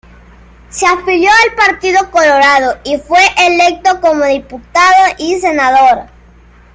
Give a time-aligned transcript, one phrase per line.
[0.71, 6.07] Se afilió al Partido Colorado y fue electo como diputado y senador.